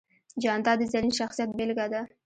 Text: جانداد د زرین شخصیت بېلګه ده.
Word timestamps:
جانداد 0.43 0.77
د 0.87 0.89
زرین 0.91 1.13
شخصیت 1.19 1.49
بېلګه 1.57 1.85
ده. 1.93 2.01